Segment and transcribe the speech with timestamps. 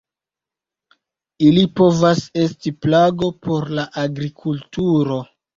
[1.49, 5.21] Ili povas esti plago por la agrikulturo.